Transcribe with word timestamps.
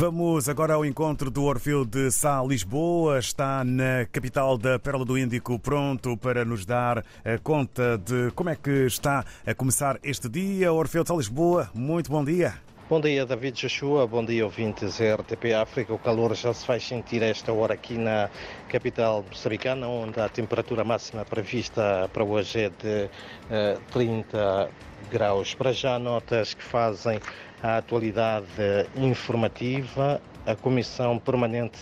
Vamos 0.00 0.48
agora 0.48 0.72
ao 0.72 0.82
encontro 0.86 1.30
do 1.30 1.44
Orfeu 1.44 1.84
de 1.84 2.10
Sá 2.10 2.42
Lisboa. 2.42 3.18
Está 3.18 3.62
na 3.62 4.06
capital 4.10 4.56
da 4.56 4.78
Pérola 4.78 5.04
do 5.04 5.18
Índico, 5.18 5.58
pronto 5.58 6.16
para 6.16 6.42
nos 6.42 6.64
dar 6.64 7.04
a 7.22 7.36
conta 7.42 7.98
de 7.98 8.30
como 8.30 8.48
é 8.48 8.56
que 8.56 8.86
está 8.86 9.22
a 9.46 9.54
começar 9.54 9.98
este 10.02 10.26
dia. 10.26 10.72
Orfeu 10.72 11.02
de 11.02 11.08
Sá 11.08 11.14
Lisboa, 11.14 11.70
muito 11.74 12.10
bom 12.10 12.24
dia. 12.24 12.54
Bom 12.88 12.98
dia, 12.98 13.26
David 13.26 13.60
Joshua. 13.60 14.06
Bom 14.06 14.24
dia, 14.24 14.42
ouvintes 14.42 14.98
RTP 14.98 15.52
África. 15.52 15.92
O 15.92 15.98
calor 15.98 16.34
já 16.34 16.54
se 16.54 16.64
faz 16.64 16.82
sentir 16.82 17.22
a 17.22 17.26
esta 17.26 17.52
hora 17.52 17.74
aqui 17.74 17.98
na 17.98 18.30
capital 18.70 19.22
moçambicana, 19.28 19.86
onde 19.86 20.18
a 20.18 20.30
temperatura 20.30 20.82
máxima 20.82 21.26
prevista 21.26 22.08
para 22.10 22.24
hoje 22.24 22.58
é 22.58 22.70
de 22.70 23.04
uh, 23.04 23.80
30 23.92 24.70
graus. 25.10 25.54
Para 25.54 25.72
já, 25.72 25.98
notas 25.98 26.54
que 26.54 26.62
fazem 26.62 27.20
a 27.62 27.78
atualidade 27.78 28.46
informativa. 28.96 30.22
A 30.46 30.54
Comissão 30.54 31.18
Permanente 31.18 31.78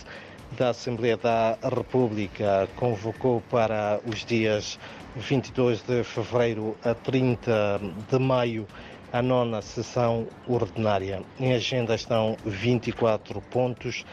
da 0.57 0.69
Assembleia 0.69 1.15
da 1.15 1.57
República 1.63 2.67
convocou 2.75 3.41
para 3.49 3.99
os 4.05 4.25
dias 4.25 4.79
22 5.15 5.81
de 5.83 6.03
fevereiro 6.03 6.75
a 6.83 6.93
30 6.93 7.79
de 8.09 8.19
maio 8.19 8.67
a 9.13 9.21
nona 9.21 9.61
sessão 9.61 10.27
ordinária. 10.47 11.21
Em 11.39 11.53
agenda 11.53 11.95
estão 11.95 12.35
24 12.45 13.41
pontos 13.41 14.05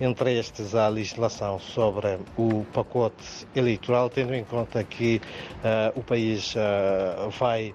entre 0.00 0.38
estes 0.38 0.74
a 0.74 0.88
legislação 0.88 1.58
sobre 1.58 2.18
o 2.36 2.64
pacote 2.72 3.46
eleitoral, 3.54 4.10
tendo 4.10 4.34
em 4.34 4.44
conta 4.44 4.84
que 4.84 5.20
uh, 5.56 5.98
o 5.98 6.02
país 6.02 6.54
uh, 6.54 7.30
vai 7.30 7.70
uh, 7.70 7.74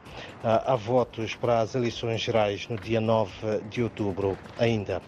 a 0.65 0.75
votos 0.75 1.35
para 1.35 1.59
as 1.59 1.75
eleições 1.75 2.21
gerais 2.21 2.67
no 2.67 2.77
dia 2.77 3.01
9 3.01 3.61
de 3.69 3.83
outubro 3.83 4.37
ainda 4.59 5.01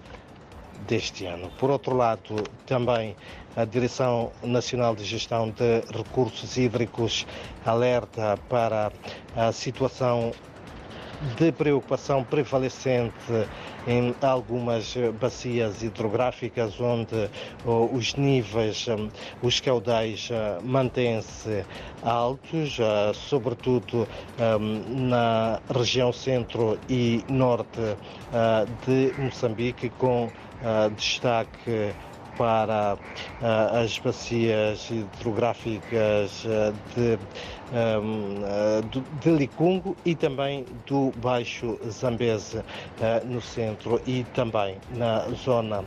deste 0.87 1.25
ano. 1.25 1.49
Por 1.59 1.69
outro 1.69 1.95
lado, 1.95 2.43
também 2.65 3.15
a 3.55 3.65
Direção 3.65 4.31
Nacional 4.43 4.95
de 4.95 5.03
Gestão 5.03 5.49
de 5.49 5.81
Recursos 5.95 6.57
Hídricos 6.57 7.25
alerta 7.65 8.37
para 8.49 8.91
a 9.35 9.51
situação 9.51 10.31
de 11.37 11.51
preocupação 11.51 12.23
prevalecente 12.23 13.13
em 13.87 14.13
algumas 14.21 14.93
bacias 15.19 15.81
hidrográficas 15.81 16.79
onde 16.79 17.29
os 17.65 18.15
níveis, 18.15 18.85
os 19.41 19.59
caudais 19.59 20.29
mantêm-se 20.61 21.65
altos, 22.03 22.77
sobretudo 23.13 24.07
na 24.87 25.59
região 25.73 26.11
centro 26.11 26.77
e 26.89 27.23
norte 27.29 27.79
de 28.85 29.13
Moçambique, 29.21 29.89
com 29.89 30.29
destaque 30.95 31.93
para 32.37 32.95
uh, 32.95 33.83
as 33.83 33.97
bacias 33.99 34.89
hidrográficas 34.89 36.45
uh, 36.45 36.73
de, 36.95 37.19
um, 37.71 38.41
uh, 38.43 39.03
de 39.21 39.29
Licungo 39.31 39.95
e 40.05 40.15
também 40.15 40.65
do 40.85 41.11
Baixo 41.17 41.79
Zambeze 41.89 42.61
no 43.25 43.41
centro 43.41 44.01
e 44.05 44.23
também 44.35 44.77
na 44.91 45.27
zona 45.43 45.83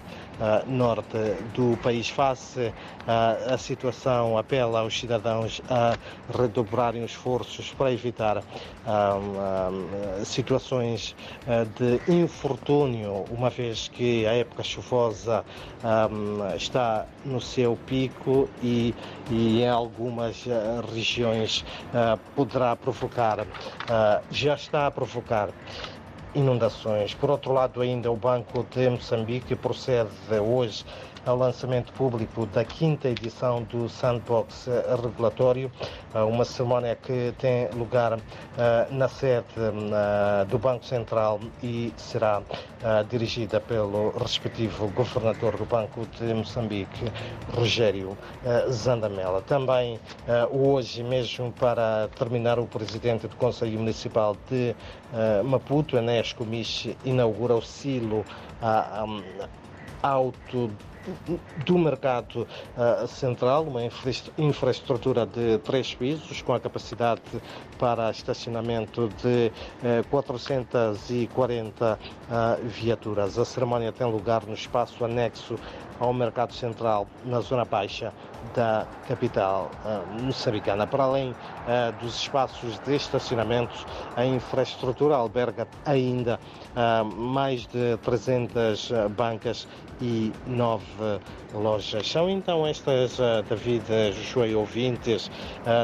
norte 0.67 1.17
do 1.55 1.79
país. 1.83 2.09
Face 2.11 2.73
à 3.07 3.57
situação, 3.57 4.37
apela 4.37 4.81
aos 4.81 4.99
cidadãos 4.99 5.63
a 5.71 5.97
redobrarem 6.37 7.05
os 7.05 7.13
esforços 7.13 7.73
para 7.73 7.93
evitar 7.93 8.43
situações 10.25 11.17
de 11.79 12.13
infortúnio, 12.13 13.25
uma 13.31 13.49
vez 13.49 13.89
que 13.89 14.27
a 14.27 14.33
época 14.33 14.63
chuvosa 14.63 15.45
está 16.57 17.07
no 17.25 17.41
seu 17.41 17.77
pico 17.87 18.49
e, 18.63 18.95
e 19.31 19.63
em 19.63 19.69
algumas 19.69 20.45
regiões 20.93 21.65
poderá 22.35 22.77
provocar, 22.77 23.47
já 24.31 24.55
está 24.55 24.87
a 24.87 24.91
provocar 24.91 25.49
inundações. 26.35 27.15
Por 27.15 27.31
outro 27.31 27.53
lado, 27.53 27.81
ainda 27.81 28.11
o 28.11 28.17
Banco 28.17 28.67
de 28.71 28.89
Moçambique 28.89 29.55
procede 29.55 30.11
hoje 30.41 30.85
ao 31.25 31.37
lançamento 31.37 31.93
público 31.95 32.47
da 32.47 32.65
quinta 32.65 33.09
edição 33.09 33.65
do 33.65 33.89
Sandbox 33.89 34.69
Regulatório, 35.03 35.73
uma 36.15 36.45
cerimónia 36.45 36.95
que 36.95 37.35
tem 37.37 37.69
lugar 37.71 38.21
na 38.93 39.09
sede 39.09 39.45
do 40.49 40.57
Banco 40.57 40.85
Central 40.85 41.41
e 41.61 41.93
será 41.97 42.43
dirigida 43.11 43.61
pelo 43.61 44.11
respectivo 44.11 44.87
governador 44.91 45.57
do 45.57 45.65
Banco 45.65 46.07
de 46.17 46.33
Moçambique, 46.33 47.11
Rogério 47.57 48.17
Zandamela. 48.71 49.43
Também 49.43 49.99
hoje, 50.53 51.03
mesmo 51.03 51.51
para 51.51 52.09
terminar, 52.17 52.61
o 52.61 52.67
presidente 52.67 53.27
do 53.27 53.35
Conselho 53.35 53.77
Municipal 53.81 54.37
de 54.49 54.77
Maputo, 55.45 55.97
Enes 56.17 56.33
Comiche, 56.33 56.97
inaugura 57.05 57.55
o 57.55 57.63
silo 57.63 58.25
auto 60.03 60.71
do 61.65 61.79
mercado 61.79 62.47
uh, 62.77 63.07
central, 63.07 63.65
uma 63.65 63.85
infra 63.85 64.11
infraestrutura 64.39 65.25
de 65.25 65.59
três 65.59 65.95
pisos 65.95 66.43
com 66.43 66.53
a 66.53 66.61
capacidade 66.61 67.23
para 67.79 68.11
estacionamento 68.11 69.09
de 69.23 69.53
uh, 69.83 70.05
440 70.11 71.99
uh, 71.99 72.67
viaturas. 72.67 73.39
A 73.39 73.45
cerimónia 73.45 73.93
tem 73.93 74.07
lugar 74.11 74.45
no 74.47 74.55
espaço 74.55 75.05
anexo 75.05 75.59
ao 76.01 76.13
mercado 76.13 76.53
central 76.53 77.07
na 77.25 77.41
zona 77.41 77.65
baixa 77.65 78.13
da 78.57 78.87
capital 79.07 79.71
uh, 79.85 80.23
moçambicana. 80.23 80.87
Para 80.87 81.05
além 81.05 81.31
uh, 81.31 81.37
dos 82.01 82.17
espaços 82.23 82.79
de 82.81 82.97
estacionamento, 82.97 83.87
a 84.17 84.25
infraestrutura 84.25 85.15
alberga 85.15 85.69
ainda 85.85 86.41
uh, 86.75 87.05
mais 87.05 87.67
de 87.67 87.97
300 88.03 88.91
bancas 89.15 89.69
e 90.01 90.33
nove 90.47 90.85
lojas. 91.55 92.07
São 92.11 92.29
então 92.29 92.67
estas, 92.67 93.17
David, 93.49 94.13
Josué 94.13 94.55
ouvintes, 94.55 95.31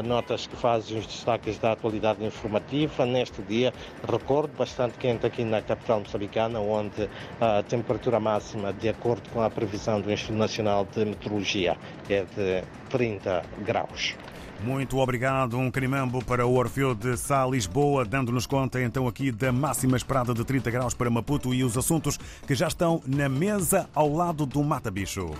notas 0.05 0.45
que 0.45 0.55
fazem 0.55 0.99
os 0.99 1.07
destaques 1.07 1.57
da 1.57 1.71
atualidade 1.71 2.23
informativa 2.23 3.07
neste 3.07 3.41
dia, 3.41 3.73
recordo, 4.07 4.55
bastante 4.55 4.99
quente 4.99 5.25
aqui 5.25 5.43
na 5.43 5.63
capital 5.63 6.01
moçambicana, 6.01 6.59
onde 6.59 7.09
a 7.41 7.63
temperatura 7.63 8.19
máxima, 8.19 8.71
de 8.71 8.89
acordo 8.89 9.27
com 9.31 9.41
a 9.41 9.49
previsão 9.49 9.99
do 9.99 10.11
Instituto 10.11 10.37
Nacional 10.37 10.85
de 10.93 11.05
Meteorologia, 11.05 11.75
é 12.07 12.23
de 12.35 12.62
30 12.89 13.43
graus. 13.65 14.15
Muito 14.63 14.97
obrigado. 14.97 15.57
Um 15.57 15.69
carimambo 15.69 16.23
para 16.23 16.45
o 16.45 16.55
Orfeu 16.55 16.95
de 16.95 17.17
Sá, 17.17 17.45
Lisboa, 17.45 18.05
dando-nos 18.05 18.47
conta 18.47 18.81
então 18.81 19.07
aqui 19.07 19.31
da 19.31 19.51
máxima 19.51 19.97
esperada 19.97 20.33
de 20.33 20.43
30 20.43 20.71
graus 20.71 20.93
para 20.93 21.09
Maputo 21.09 21.53
e 21.53 21.63
os 21.63 21.77
assuntos 21.77 22.17
que 22.47 22.55
já 22.55 22.67
estão 22.67 23.01
na 23.05 23.27
mesa 23.27 23.89
ao 23.93 24.13
lado 24.13 24.45
do 24.45 24.63
Mata 24.63 24.89
Bicho. 24.89 25.31